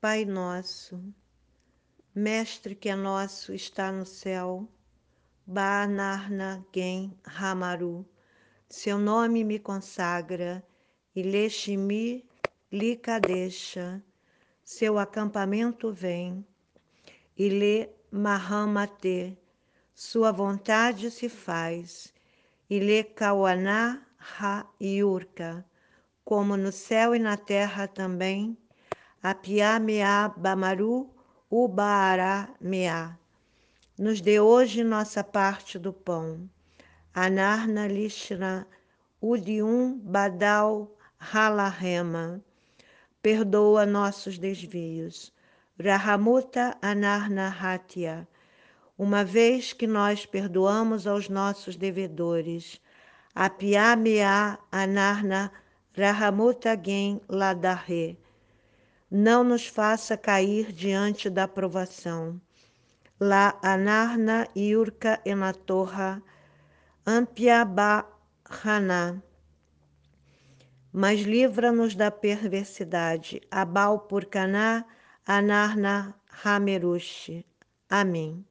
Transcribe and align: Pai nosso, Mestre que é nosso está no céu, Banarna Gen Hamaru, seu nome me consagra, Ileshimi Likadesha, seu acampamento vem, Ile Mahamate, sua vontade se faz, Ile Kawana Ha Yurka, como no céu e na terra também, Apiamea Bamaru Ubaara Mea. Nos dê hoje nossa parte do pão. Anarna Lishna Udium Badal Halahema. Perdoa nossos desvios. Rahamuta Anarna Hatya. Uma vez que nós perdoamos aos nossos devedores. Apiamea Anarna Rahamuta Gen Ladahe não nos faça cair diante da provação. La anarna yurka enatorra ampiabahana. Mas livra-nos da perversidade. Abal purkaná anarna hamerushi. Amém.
Pai 0.00 0.24
nosso, 0.24 0.98
Mestre 2.14 2.74
que 2.74 2.88
é 2.88 2.96
nosso 2.96 3.52
está 3.52 3.92
no 3.92 4.06
céu, 4.06 4.66
Banarna 5.46 6.64
Gen 6.74 7.14
Hamaru, 7.22 8.08
seu 8.66 8.96
nome 8.96 9.44
me 9.44 9.58
consagra, 9.58 10.64
Ileshimi 11.14 12.26
Likadesha, 12.72 14.02
seu 14.64 14.98
acampamento 14.98 15.92
vem, 15.92 16.46
Ile 17.36 17.90
Mahamate, 18.10 19.36
sua 19.94 20.32
vontade 20.32 21.10
se 21.10 21.28
faz, 21.28 22.10
Ile 22.70 23.04
Kawana 23.04 24.06
Ha 24.18 24.66
Yurka, 24.80 25.62
como 26.24 26.56
no 26.56 26.72
céu 26.72 27.14
e 27.14 27.18
na 27.18 27.36
terra 27.36 27.86
também, 27.86 28.56
Apiamea 29.22 30.32
Bamaru 30.34 31.10
Ubaara 31.50 32.48
Mea. 32.58 33.18
Nos 33.98 34.18
dê 34.22 34.40
hoje 34.40 34.82
nossa 34.82 35.22
parte 35.22 35.78
do 35.78 35.92
pão. 35.92 36.48
Anarna 37.12 37.86
Lishna 37.86 38.66
Udium 39.20 39.98
Badal 39.98 40.90
Halahema. 41.18 42.40
Perdoa 43.22 43.84
nossos 43.84 44.38
desvios. 44.38 45.30
Rahamuta 45.78 46.78
Anarna 46.80 47.48
Hatya. 47.50 48.26
Uma 48.96 49.22
vez 49.22 49.74
que 49.74 49.86
nós 49.86 50.24
perdoamos 50.24 51.06
aos 51.06 51.28
nossos 51.28 51.76
devedores. 51.76 52.80
Apiamea 53.34 54.58
Anarna 54.72 55.52
Rahamuta 55.94 56.74
Gen 56.74 57.20
Ladahe 57.28 58.16
não 59.10 59.42
nos 59.42 59.66
faça 59.66 60.16
cair 60.16 60.70
diante 60.72 61.28
da 61.28 61.48
provação. 61.48 62.40
La 63.18 63.58
anarna 63.62 64.46
yurka 64.56 65.20
enatorra 65.24 66.22
ampiabahana. 67.04 68.04
Mas 70.92 71.20
livra-nos 71.20 71.94
da 71.94 72.10
perversidade. 72.10 73.40
Abal 73.50 74.00
purkaná 74.00 74.84
anarna 75.26 76.14
hamerushi. 76.42 77.44
Amém. 77.88 78.44